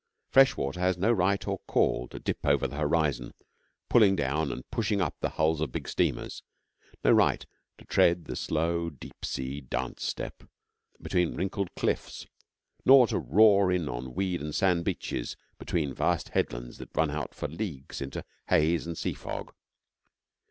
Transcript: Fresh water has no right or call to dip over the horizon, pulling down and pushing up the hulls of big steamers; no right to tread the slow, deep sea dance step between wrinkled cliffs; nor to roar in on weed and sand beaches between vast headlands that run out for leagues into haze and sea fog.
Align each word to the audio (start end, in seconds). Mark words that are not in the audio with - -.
Fresh 0.31 0.57
water 0.57 0.79
has 0.79 0.97
no 0.97 1.11
right 1.11 1.47
or 1.47 1.59
call 1.67 2.07
to 2.07 2.17
dip 2.17 2.43
over 2.43 2.65
the 2.67 2.77
horizon, 2.77 3.35
pulling 3.87 4.15
down 4.15 4.51
and 4.51 4.67
pushing 4.71 4.99
up 4.99 5.15
the 5.19 5.29
hulls 5.37 5.61
of 5.61 5.71
big 5.71 5.87
steamers; 5.87 6.41
no 7.03 7.11
right 7.11 7.45
to 7.77 7.85
tread 7.85 8.25
the 8.25 8.35
slow, 8.35 8.89
deep 8.89 9.23
sea 9.23 9.61
dance 9.61 10.03
step 10.03 10.41
between 10.99 11.35
wrinkled 11.35 11.75
cliffs; 11.75 12.25
nor 12.83 13.05
to 13.05 13.19
roar 13.19 13.71
in 13.71 13.87
on 13.87 14.15
weed 14.15 14.41
and 14.41 14.55
sand 14.55 14.83
beaches 14.83 15.37
between 15.59 15.93
vast 15.93 16.29
headlands 16.29 16.79
that 16.79 16.97
run 16.97 17.11
out 17.11 17.35
for 17.35 17.47
leagues 17.47 18.01
into 18.01 18.25
haze 18.47 18.87
and 18.87 18.97
sea 18.97 19.13
fog. 19.13 19.53